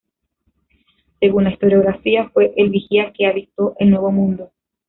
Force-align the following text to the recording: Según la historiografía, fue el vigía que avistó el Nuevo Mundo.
Según 1.19 1.43
la 1.43 1.51
historiografía, 1.51 2.27
fue 2.29 2.53
el 2.57 2.71
vigía 2.71 3.13
que 3.13 3.27
avistó 3.27 3.75
el 3.77 3.91
Nuevo 3.91 4.11
Mundo. 4.11 4.49